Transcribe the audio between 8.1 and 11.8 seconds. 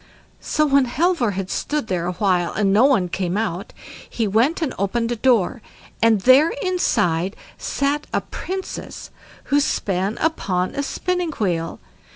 a Princess who span upon a spinning wheel.